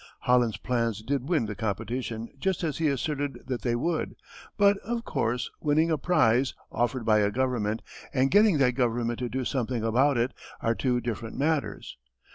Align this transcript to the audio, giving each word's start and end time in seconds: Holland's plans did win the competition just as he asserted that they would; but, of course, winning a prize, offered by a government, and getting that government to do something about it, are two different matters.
Holland's 0.21 0.57
plans 0.57 1.03
did 1.03 1.29
win 1.29 1.45
the 1.45 1.53
competition 1.53 2.29
just 2.39 2.63
as 2.63 2.79
he 2.79 2.87
asserted 2.87 3.43
that 3.45 3.61
they 3.61 3.75
would; 3.75 4.15
but, 4.57 4.79
of 4.79 5.05
course, 5.05 5.51
winning 5.61 5.91
a 5.91 5.97
prize, 5.99 6.55
offered 6.71 7.05
by 7.05 7.19
a 7.19 7.29
government, 7.29 7.83
and 8.11 8.31
getting 8.31 8.57
that 8.57 8.71
government 8.71 9.19
to 9.19 9.29
do 9.29 9.45
something 9.45 9.83
about 9.83 10.17
it, 10.17 10.33
are 10.59 10.73
two 10.73 11.01
different 11.01 11.37
matters. 11.37 11.99